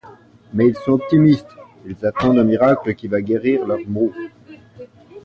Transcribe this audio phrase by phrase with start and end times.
[0.53, 1.45] Mais ils sont optimistes,
[1.85, 4.11] ils attendent un miracle qui va guérir leurs maux.